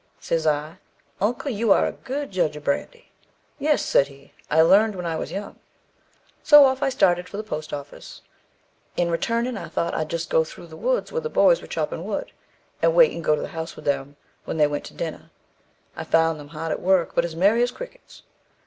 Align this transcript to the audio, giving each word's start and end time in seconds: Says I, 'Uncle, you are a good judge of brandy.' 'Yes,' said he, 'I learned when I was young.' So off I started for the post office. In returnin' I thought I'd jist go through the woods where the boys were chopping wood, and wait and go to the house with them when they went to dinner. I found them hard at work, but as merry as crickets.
Says 0.19 0.47
I, 0.47 0.77
'Uncle, 1.21 1.51
you 1.51 1.71
are 1.71 1.85
a 1.85 1.91
good 1.91 2.31
judge 2.31 2.55
of 2.55 2.63
brandy.' 2.63 3.11
'Yes,' 3.59 3.85
said 3.85 4.07
he, 4.07 4.33
'I 4.49 4.61
learned 4.63 4.95
when 4.95 5.05
I 5.05 5.15
was 5.15 5.31
young.' 5.31 5.59
So 6.41 6.65
off 6.65 6.81
I 6.81 6.89
started 6.89 7.29
for 7.29 7.37
the 7.37 7.43
post 7.43 7.71
office. 7.71 8.21
In 8.97 9.11
returnin' 9.11 9.57
I 9.59 9.67
thought 9.69 9.93
I'd 9.93 10.09
jist 10.09 10.31
go 10.31 10.43
through 10.43 10.65
the 10.65 10.75
woods 10.75 11.11
where 11.11 11.21
the 11.21 11.29
boys 11.29 11.61
were 11.61 11.67
chopping 11.67 12.03
wood, 12.03 12.31
and 12.81 12.95
wait 12.95 13.11
and 13.11 13.23
go 13.23 13.35
to 13.35 13.43
the 13.43 13.49
house 13.49 13.75
with 13.75 13.85
them 13.85 14.15
when 14.45 14.57
they 14.57 14.65
went 14.65 14.85
to 14.85 14.95
dinner. 14.95 15.29
I 15.95 16.03
found 16.03 16.39
them 16.39 16.47
hard 16.47 16.71
at 16.71 16.81
work, 16.81 17.13
but 17.13 17.23
as 17.23 17.35
merry 17.35 17.61
as 17.61 17.69
crickets. 17.69 18.23